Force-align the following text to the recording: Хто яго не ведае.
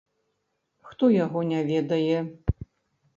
Хто 0.91 1.09
яго 1.15 1.43
не 1.51 1.59
ведае. 1.69 2.17